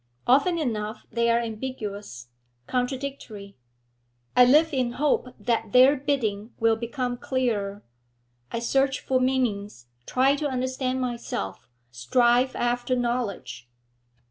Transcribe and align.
Often 0.25 0.57
enough 0.57 1.03
they 1.11 1.29
are 1.29 1.39
ambiguous, 1.39 2.29
contradictory; 2.65 3.55
I 4.35 4.45
live 4.45 4.73
in 4.73 4.93
hope 4.93 5.27
that 5.39 5.73
their 5.73 5.95
bidding 5.95 6.55
will 6.59 6.75
become 6.75 7.17
clearer. 7.17 7.83
I 8.51 8.57
search 8.57 8.99
for 8.99 9.19
meanings, 9.19 9.89
try 10.07 10.35
to 10.37 10.47
understand 10.49 11.01
myself, 11.01 11.69
strive 11.91 12.55
after 12.55 12.95
knowledge.' 12.95 13.69